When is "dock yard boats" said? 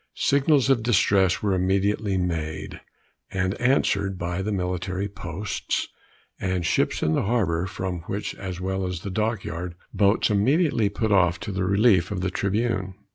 9.11-10.31